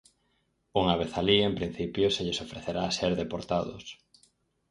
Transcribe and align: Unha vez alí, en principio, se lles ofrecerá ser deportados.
Unha 0.81 0.95
vez 1.01 1.11
alí, 1.21 1.37
en 1.43 1.53
principio, 1.59 2.05
se 2.15 2.21
lles 2.25 2.41
ofrecerá 2.45 2.83
ser 2.97 3.11
deportados. 3.21 3.85